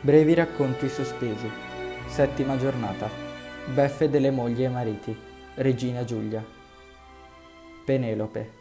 [0.00, 1.50] Brevi racconti sospesi.
[2.06, 3.10] Settima giornata.
[3.74, 5.16] Beffe delle mogli e mariti.
[5.56, 6.44] Regina Giulia.
[7.84, 8.52] Penelope.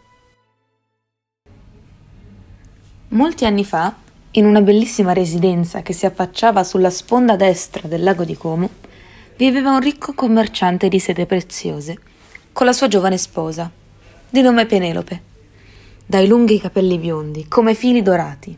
[3.10, 3.96] Molti anni fa,
[4.31, 8.67] in una bellissima residenza che si affacciava sulla sponda destra del lago di Como,
[9.38, 11.99] viveva un ricco commerciante di sete preziose,
[12.51, 13.69] con la sua giovane sposa,
[14.27, 15.21] di nome Penelope,
[16.04, 18.57] dai lunghi capelli biondi, come fili dorati,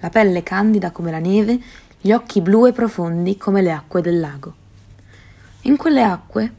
[0.00, 1.58] la pelle candida come la neve
[2.04, 4.52] gli occhi blu e profondi come le acque del lago.
[5.62, 6.52] In quelle acque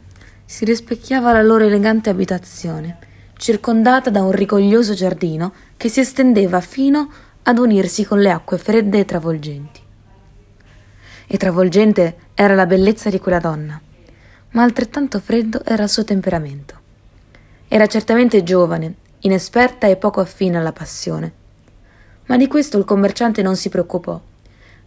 [0.45, 2.97] si rispecchiava la loro elegante abitazione,
[3.35, 7.11] circondata da un rigoglioso giardino che si estendeva fino
[7.43, 9.81] ad unirsi con le acque fredde e travolgenti.
[11.27, 13.77] E travolgente era la bellezza di quella donna,
[14.51, 16.79] ma altrettanto freddo era il suo temperamento.
[17.67, 21.33] Era certamente giovane, inesperta e poco affine alla passione.
[22.27, 24.21] Ma di questo il commerciante non si preoccupò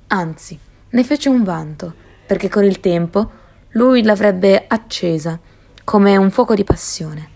[0.09, 0.59] Anzi,
[0.91, 1.93] ne fece un vanto,
[2.27, 3.31] perché con il tempo
[3.71, 5.39] lui l'avrebbe accesa
[5.83, 7.29] come un fuoco di passione.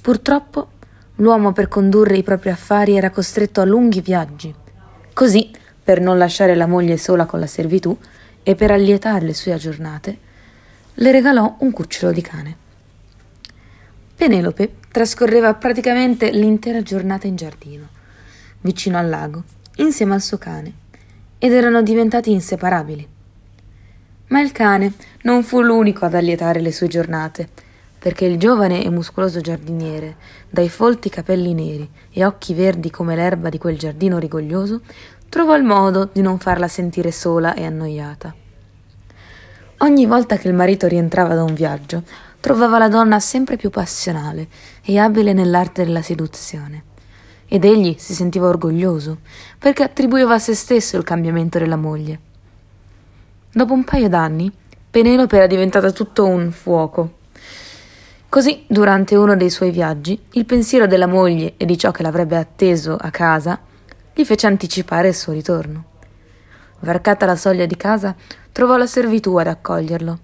[0.00, 0.68] Purtroppo
[1.16, 4.54] l'uomo per condurre i propri affari era costretto a lunghi viaggi.
[5.12, 5.50] Così,
[5.82, 7.96] per non lasciare la moglie sola con la servitù
[8.42, 10.18] e per allietare le sue giornate,
[10.94, 12.56] le regalò un cucciolo di cane.
[14.16, 17.88] Penelope trascorreva praticamente l'intera giornata in giardino,
[18.62, 19.44] vicino al lago,
[19.76, 20.84] insieme al suo cane
[21.38, 23.08] ed erano diventati inseparabili.
[24.28, 24.92] Ma il cane
[25.22, 27.48] non fu l'unico ad allietare le sue giornate,
[27.98, 30.16] perché il giovane e muscoloso giardiniere,
[30.48, 34.80] dai folti capelli neri e occhi verdi come l'erba di quel giardino rigoglioso,
[35.28, 38.34] trovò il modo di non farla sentire sola e annoiata.
[39.78, 42.02] Ogni volta che il marito rientrava da un viaggio,
[42.40, 44.48] trovava la donna sempre più passionale
[44.82, 46.94] e abile nell'arte della seduzione
[47.48, 49.18] ed egli si sentiva orgoglioso,
[49.58, 52.20] perché attribuiva a se stesso il cambiamento della moglie.
[53.52, 54.52] Dopo un paio d'anni,
[54.90, 57.14] Penelope era diventata tutto un fuoco.
[58.28, 62.36] Così, durante uno dei suoi viaggi, il pensiero della moglie e di ciò che l'avrebbe
[62.36, 63.58] atteso a casa
[64.12, 65.84] gli fece anticipare il suo ritorno.
[66.80, 68.14] Varcata la soglia di casa,
[68.52, 70.18] trovò la servitù ad accoglierlo,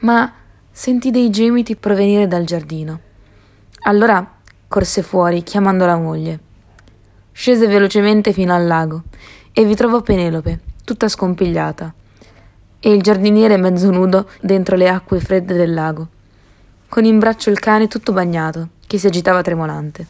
[0.00, 0.32] ma
[0.70, 3.00] sentì dei gemiti provenire dal giardino.
[3.82, 6.40] Allora corse fuori, chiamando la moglie.
[7.38, 9.02] Scese velocemente fino al lago
[9.52, 11.92] e vi trovò Penelope, tutta scompigliata,
[12.80, 16.08] e il giardiniere mezzo nudo dentro le acque fredde del lago,
[16.88, 20.06] con in braccio il cane tutto bagnato, che si agitava tremolante.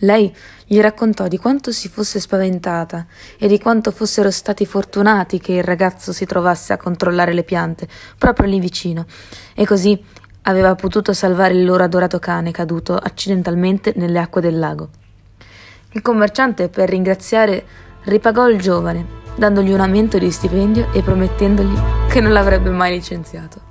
[0.00, 0.32] Lei
[0.66, 3.06] gli raccontò di quanto si fosse spaventata
[3.38, 7.88] e di quanto fossero stati fortunati che il ragazzo si trovasse a controllare le piante
[8.18, 9.06] proprio lì vicino,
[9.54, 9.98] e così
[10.42, 14.99] aveva potuto salvare il loro adorato cane caduto accidentalmente nelle acque del lago.
[15.92, 17.64] Il commerciante, per ringraziare,
[18.04, 21.76] ripagò il giovane, dandogli un aumento di stipendio e promettendogli
[22.08, 23.69] che non l'avrebbe mai licenziato.